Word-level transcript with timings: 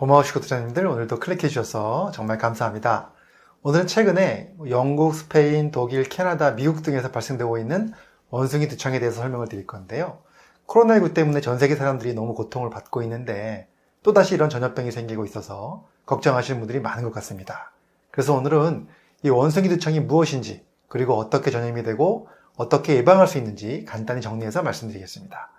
고마우시고 0.00 0.40
투자님들 0.40 0.86
오늘도 0.86 1.20
클릭해 1.20 1.48
주셔서 1.48 2.10
정말 2.14 2.38
감사합니다. 2.38 3.10
오늘은 3.60 3.86
최근에 3.86 4.54
영국, 4.70 5.14
스페인, 5.14 5.70
독일, 5.70 6.04
캐나다, 6.04 6.54
미국 6.54 6.82
등에서 6.82 7.10
발생되고 7.10 7.58
있는 7.58 7.92
원숭이 8.30 8.66
두창에 8.66 8.98
대해서 8.98 9.20
설명을 9.20 9.48
드릴 9.48 9.66
건데요. 9.66 10.22
코로나19 10.66 11.12
때문에 11.12 11.42
전 11.42 11.58
세계 11.58 11.76
사람들이 11.76 12.14
너무 12.14 12.34
고통을 12.34 12.70
받고 12.70 13.02
있는데 13.02 13.68
또다시 14.02 14.34
이런 14.34 14.48
전염병이 14.48 14.90
생기고 14.90 15.26
있어서 15.26 15.86
걱정하시는 16.06 16.58
분들이 16.58 16.80
많은 16.80 17.04
것 17.04 17.12
같습니다. 17.12 17.70
그래서 18.10 18.34
오늘은 18.34 18.88
이 19.22 19.28
원숭이 19.28 19.68
두창이 19.68 20.00
무엇인지 20.00 20.64
그리고 20.88 21.18
어떻게 21.18 21.50
전염이 21.50 21.82
되고 21.82 22.26
어떻게 22.56 22.96
예방할 22.96 23.28
수 23.28 23.36
있는지 23.36 23.84
간단히 23.86 24.22
정리해서 24.22 24.62
말씀드리겠습니다. 24.62 25.50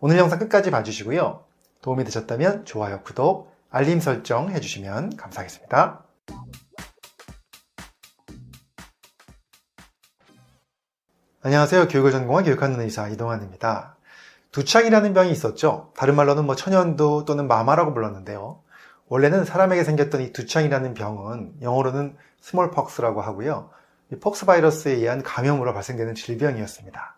오늘 0.00 0.16
영상 0.16 0.38
끝까지 0.38 0.70
봐주시고요. 0.70 1.44
도움이 1.82 2.04
되셨다면 2.04 2.64
좋아요, 2.64 3.02
구독, 3.02 3.51
알림 3.74 4.00
설정 4.00 4.50
해주시면 4.50 5.16
감사하겠습니다. 5.16 6.04
안녕하세요. 11.40 11.88
교육을 11.88 12.12
전공한 12.12 12.44
교육하는 12.44 12.78
의사 12.80 13.08
이동환입니다. 13.08 13.96
두창이라는 14.50 15.14
병이 15.14 15.30
있었죠. 15.30 15.90
다른 15.96 16.16
말로는 16.16 16.44
뭐 16.44 16.54
천연두 16.54 17.24
또는 17.26 17.48
마마라고 17.48 17.94
불렀는데요. 17.94 18.60
원래는 19.08 19.46
사람에게 19.46 19.84
생겼던 19.84 20.20
이 20.20 20.32
두창이라는 20.34 20.92
병은 20.92 21.54
영어로는 21.62 22.14
smallpox라고 22.42 23.22
하고요. 23.22 23.70
이 24.12 24.16
pox 24.16 24.44
바이러스에 24.44 24.92
의한 24.92 25.22
감염으로 25.22 25.72
발생되는 25.72 26.14
질병이었습니다. 26.14 27.16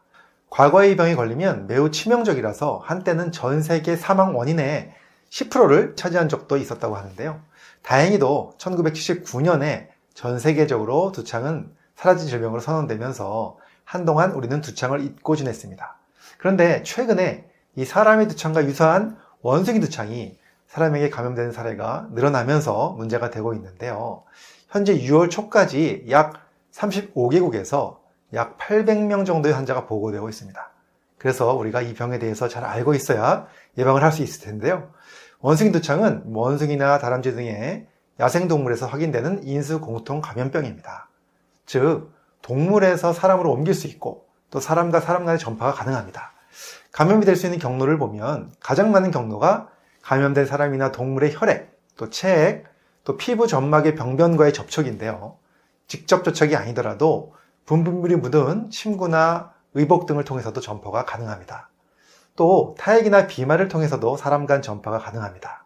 과거에 0.50 0.92
이 0.92 0.96
병이 0.96 1.16
걸리면 1.16 1.66
매우 1.66 1.90
치명적이라서 1.90 2.80
한때는 2.84 3.32
전 3.32 3.60
세계 3.60 3.96
사망 3.96 4.36
원인의 4.36 4.94
10%를 5.34 5.96
차지한 5.96 6.28
적도 6.28 6.56
있었다고 6.56 6.94
하는데요. 6.94 7.40
다행히도 7.82 8.54
1979년에 8.56 9.88
전 10.14 10.38
세계적으로 10.38 11.10
두창은 11.10 11.74
사라진 11.96 12.28
질병으로 12.28 12.60
선언되면서 12.60 13.58
한동안 13.84 14.30
우리는 14.30 14.60
두창을 14.60 15.00
잊고 15.00 15.34
지냈습니다. 15.34 15.96
그런데 16.38 16.84
최근에 16.84 17.50
이 17.74 17.84
사람의 17.84 18.28
두창과 18.28 18.64
유사한 18.64 19.16
원숭이 19.42 19.80
두창이 19.80 20.38
사람에게 20.68 21.10
감염되는 21.10 21.50
사례가 21.50 22.08
늘어나면서 22.12 22.90
문제가 22.90 23.30
되고 23.30 23.54
있는데요. 23.54 24.22
현재 24.68 24.96
6월 24.96 25.30
초까지 25.30 26.06
약 26.10 26.48
35개국에서 26.72 27.98
약 28.34 28.56
800명 28.58 29.26
정도의 29.26 29.54
환자가 29.54 29.86
보고되고 29.86 30.28
있습니다. 30.28 30.73
그래서 31.24 31.54
우리가 31.54 31.80
이 31.80 31.94
병에 31.94 32.18
대해서 32.18 32.48
잘 32.48 32.66
알고 32.66 32.92
있어야 32.92 33.46
예방을 33.78 34.02
할 34.04 34.12
수 34.12 34.22
있을 34.22 34.44
텐데요. 34.44 34.90
원숭이 35.40 35.72
두창은 35.72 36.24
원숭이나 36.26 36.98
다람쥐 36.98 37.32
등의 37.32 37.86
야생동물에서 38.20 38.86
확인되는 38.86 39.44
인수 39.44 39.80
공통 39.80 40.20
감염병입니다. 40.20 41.08
즉, 41.64 42.12
동물에서 42.42 43.14
사람으로 43.14 43.50
옮길 43.50 43.72
수 43.72 43.86
있고 43.86 44.26
또 44.50 44.60
사람과 44.60 45.00
사람 45.00 45.24
간의 45.24 45.38
전파가 45.38 45.72
가능합니다. 45.72 46.34
감염이 46.92 47.24
될 47.24 47.36
수 47.36 47.46
있는 47.46 47.58
경로를 47.58 47.96
보면 47.96 48.52
가장 48.60 48.92
많은 48.92 49.10
경로가 49.10 49.70
감염된 50.02 50.44
사람이나 50.44 50.92
동물의 50.92 51.32
혈액, 51.34 51.74
또 51.96 52.10
체액, 52.10 52.64
또 53.04 53.16
피부 53.16 53.46
점막의 53.46 53.94
병변과의 53.94 54.52
접촉인데요. 54.52 55.38
직접 55.86 56.22
접촉이 56.22 56.54
아니더라도 56.54 57.32
분분물이 57.64 58.16
묻은 58.16 58.68
침구나 58.68 59.53
의복 59.74 60.06
등을 60.06 60.24
통해서도 60.24 60.60
전파가 60.60 61.04
가능합니다. 61.04 61.68
또 62.36 62.74
타액이나 62.78 63.26
비말을 63.26 63.68
통해서도 63.68 64.16
사람 64.16 64.46
간 64.46 64.62
전파가 64.62 64.98
가능합니다. 64.98 65.64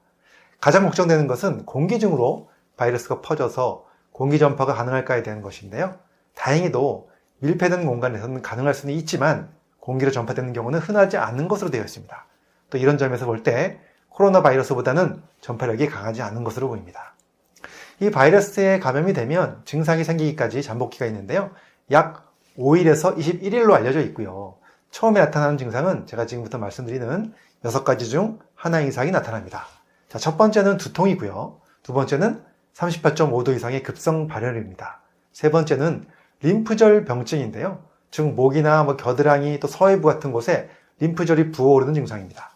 가장 0.61 0.85
걱정되는 0.85 1.27
것은 1.27 1.65
공기 1.65 1.99
중으로 1.99 2.51
바이러스가 2.77 3.21
퍼져서 3.21 3.87
공기 4.13 4.39
전파가 4.39 4.75
가능할까에 4.75 5.23
대한 5.23 5.43
것인데요. 5.43 5.97
다행히도 6.35 7.11
밀폐된 7.39 7.87
공간에서는 7.87 8.43
가능할 8.43 8.75
수는 8.75 8.95
있지만 8.95 9.51
공기로 9.81 10.11
전파되는 10.11 10.53
경우는 10.53 10.81
흔하지 10.81 11.17
않은 11.17 11.49
것으로 11.49 11.71
되어 11.71 11.83
있습니다. 11.83 12.27
또 12.71 12.79
이런 12.79 12.99
점에서 12.99 13.27
볼 13.27 13.43
때 13.43 13.81
코로나 14.09 14.43
바이러스보다는 14.43 15.23
전파력이 15.41 15.87
강하지 15.87 16.23
않은 16.23 16.43
것으로 16.43 16.69
보입니다. 16.69 17.15
이 18.01 18.11
바이러스에 18.11 18.81
감염이 18.81 19.13
되면 19.13 19.63
증상이 19.65 20.03
생기기까지 20.03 20.63
잠복기가 20.63 21.07
있는데요. 21.07 21.51
약 21.93 22.28
5일에서 22.59 23.17
21일로 23.17 23.73
알려져 23.73 24.01
있고요. 24.03 24.57
처음에 24.91 25.21
나타나는 25.21 25.59
증상은 25.59 26.07
제가 26.07 26.27
지금부터 26.27 26.59
말씀드리는 26.59 27.33
6가지 27.65 28.11
중 28.11 28.39
하나 28.55 28.81
이상이 28.81 29.11
나타납니다. 29.11 29.65
자, 30.09 30.19
첫 30.19 30.37
번째는 30.37 30.79
두통이고요. 30.79 31.61
두 31.83 31.93
번째는 31.93 32.43
38.5도 32.75 33.55
이상의 33.55 33.83
급성 33.83 34.27
발열입니다. 34.27 35.01
세 35.33 35.51
번째는 35.51 36.07
림프절 36.43 37.05
병증인데요. 37.05 37.83
즉 38.11 38.35
목이나 38.35 38.85
뭐 38.85 38.97
겨드랑이 38.97 39.61
또 39.61 39.69
서해부 39.69 40.07
같은 40.07 40.33
곳에 40.33 40.71
림프절이 41.01 41.53
부어오르는 41.53 41.95
증상입니다. 41.95 42.53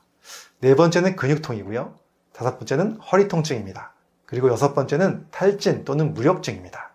네 0.61 0.75
번째는 0.75 1.17
근육통이고요. 1.17 1.95
다섯 2.33 2.59
번째는 2.59 2.99
허리 3.01 3.29
통증입니다. 3.29 3.93
그리고 4.25 4.49
여섯 4.49 4.75
번째는 4.75 5.27
탈진 5.31 5.85
또는 5.85 6.15
무력증입니다. 6.15 6.91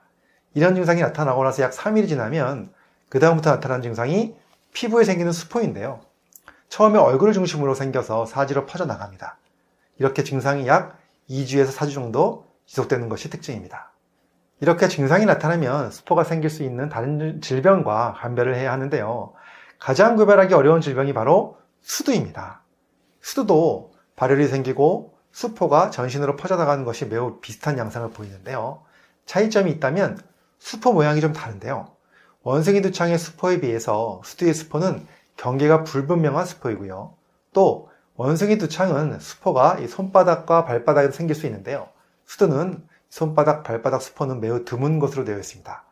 이런 0.56 0.74
증상이 0.74 1.02
나타나고 1.02 1.44
나서 1.44 1.62
약 1.62 1.72
3일이 1.72 2.08
지나면 2.08 2.72
그 3.10 3.20
다음부터 3.20 3.52
나타나는 3.52 3.82
증상이 3.82 4.36
피부에 4.74 5.04
생기는 5.04 5.32
수포인데요. 5.32 6.02
처음에 6.70 7.00
얼굴을 7.00 7.34
중심으로 7.34 7.74
생겨서 7.74 8.26
사지로 8.26 8.66
퍼져나갑니다. 8.66 9.38
이렇게 10.00 10.24
증상이 10.24 10.68
약 10.68 11.00
2주에서 11.30 11.72
4주 11.72 11.94
정도 11.94 12.46
지속되는 12.66 13.10
것이 13.10 13.30
특징입니다. 13.30 13.92
이렇게 14.60 14.88
증상이 14.88 15.26
나타나면 15.26 15.92
수포가 15.92 16.24
생길 16.24 16.50
수 16.50 16.64
있는 16.64 16.90
다른 16.90 17.42
질병과 17.42 18.16
감별을 18.18 18.56
해야 18.56 18.72
하는데요. 18.72 19.34
가장 19.80 20.16
구별하기 20.16 20.54
어려운 20.54 20.82
질병이 20.82 21.14
바로 21.14 21.58
수두입니다. 21.82 22.62
수두도 23.22 23.94
발열이 24.16 24.48
생기고 24.48 25.16
수포가 25.32 25.92
전신으로 25.92 26.36
퍼져나가는 26.36 26.84
것이 26.84 27.06
매우 27.06 27.40
비슷한 27.40 27.78
양상을 27.78 28.10
보이는데요. 28.10 28.84
차이점이 29.26 29.72
있다면 29.72 30.18
수포 30.58 30.94
모양이 30.94 31.22
좀 31.22 31.34
다른데요. 31.34 31.97
원숭이 32.48 32.82
두창의 32.82 33.18
수포에 33.18 33.60
비해서 33.60 34.22
수두의 34.24 34.54
수포는 34.54 35.06
경계가 35.36 35.84
불분명한 35.84 36.46
수포이고요. 36.46 37.14
또 37.52 37.90
원숭이 38.16 38.58
두창은 38.58 39.20
수포가 39.20 39.86
손바닥과 39.86 40.64
발바닥에 40.64 41.12
생길 41.12 41.36
수 41.36 41.46
있는데요. 41.46 41.90
수두는 42.26 42.88
손바닥, 43.10 43.64
발바닥 43.64 44.02
수포는 44.02 44.40
매우 44.40 44.64
드문 44.64 45.00
것으로 45.00 45.26
되어 45.26 45.38
있습니다. 45.38 45.84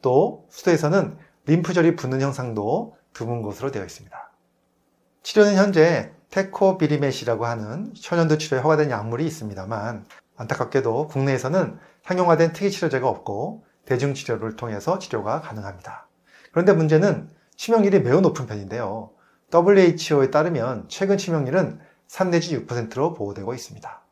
또 0.00 0.46
수두에서는 0.48 1.18
림프절이 1.46 1.96
붙는 1.96 2.20
형상도 2.20 2.96
드문 3.12 3.42
것으로 3.42 3.72
되어 3.72 3.84
있습니다. 3.84 4.30
치료는 5.24 5.56
현재 5.56 6.12
테코비리메시라고 6.30 7.46
하는 7.46 7.92
천연두 8.00 8.38
치료에 8.38 8.60
허가된 8.60 8.92
약물이 8.92 9.26
있습니다만 9.26 10.06
안타깝게도 10.36 11.08
국내에서는 11.08 11.80
상용화된 12.04 12.52
특이 12.52 12.70
치료제가 12.70 13.08
없고 13.08 13.65
대중치료를 13.86 14.56
통해서 14.56 14.98
치료가 14.98 15.40
가능합니다. 15.40 16.08
그런데 16.52 16.72
문제는 16.72 17.30
치명률이 17.56 18.00
매우 18.00 18.20
높은 18.20 18.46
편인데요. 18.46 19.10
WHO에 19.52 20.30
따르면 20.30 20.86
최근 20.88 21.16
치명률은 21.16 21.80
3 22.08 22.30
내지 22.30 22.58
6%로 22.58 23.14
보고되고 23.14 23.54
있습니다. 23.54 24.02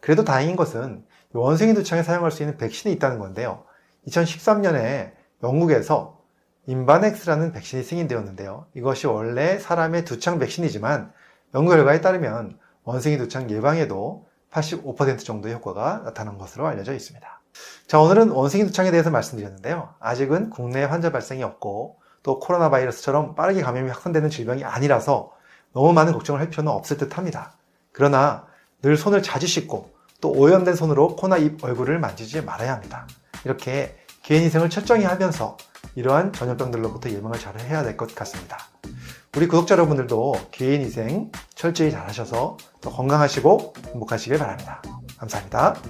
그래도 0.00 0.24
다행인 0.24 0.56
것은 0.56 1.04
원숭이 1.32 1.74
두창에 1.74 2.02
사용할 2.02 2.30
수 2.30 2.42
있는 2.42 2.56
백신이 2.56 2.94
있다는 2.94 3.18
건데요. 3.18 3.64
2013년에 4.06 5.12
영국에서 5.42 6.18
인바넥스라는 6.66 7.52
백신이 7.52 7.82
승인되었는데요. 7.82 8.66
이것이 8.74 9.06
원래 9.06 9.58
사람의 9.58 10.04
두창 10.04 10.38
백신이지만 10.38 11.12
연구 11.54 11.70
결과에 11.70 12.00
따르면 12.00 12.58
원숭이 12.84 13.18
두창 13.18 13.50
예방에도 13.50 14.26
85% 14.50 15.24
정도의 15.24 15.54
효과가 15.54 16.02
나타난 16.04 16.38
것으로 16.38 16.66
알려져 16.66 16.94
있습니다. 16.94 17.37
자, 17.86 17.98
오늘은 18.00 18.30
원숭이 18.30 18.64
두창에 18.66 18.90
대해서 18.90 19.10
말씀드렸는데요. 19.10 19.94
아직은 20.00 20.50
국내 20.50 20.84
환자 20.84 21.10
발생이 21.10 21.42
없고 21.42 21.98
또 22.22 22.38
코로나 22.38 22.68
바이러스처럼 22.70 23.34
빠르게 23.34 23.62
감염이 23.62 23.88
확산되는 23.90 24.28
질병이 24.30 24.64
아니라서 24.64 25.32
너무 25.72 25.92
많은 25.92 26.12
걱정을 26.12 26.40
할 26.40 26.50
필요는 26.50 26.70
없을 26.70 26.96
듯 26.96 27.16
합니다. 27.16 27.52
그러나 27.92 28.46
늘 28.82 28.96
손을 28.96 29.22
자주 29.22 29.46
씻고 29.46 29.90
또 30.20 30.32
오염된 30.32 30.74
손으로 30.74 31.16
코나 31.16 31.36
입, 31.36 31.62
얼굴을 31.62 31.98
만지지 31.98 32.42
말아야 32.42 32.74
합니다. 32.74 33.06
이렇게 33.44 33.96
개인 34.22 34.44
위생을 34.44 34.68
철저히 34.68 35.04
하면서 35.04 35.56
이러한 35.94 36.32
전염병들로부터 36.32 37.10
예방을 37.10 37.38
잘 37.38 37.58
해야 37.60 37.82
될 37.82 37.96
것 37.96 38.14
같습니다. 38.14 38.58
우리 39.36 39.46
구독자 39.46 39.74
여러분들도 39.74 40.34
개인 40.50 40.80
위생 40.82 41.30
철저히 41.54 41.90
잘 41.90 42.06
하셔서 42.06 42.56
더 42.80 42.90
건강하시고 42.90 43.74
행복하시길 43.92 44.38
바랍니다. 44.38 44.82
감사합니다. 45.18 45.80